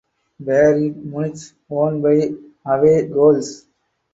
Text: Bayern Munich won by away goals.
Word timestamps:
Bayern 0.45 0.81
Munich 1.11 1.43
won 1.69 2.01
by 2.01 2.15
away 2.73 3.07
goals. 3.15 3.49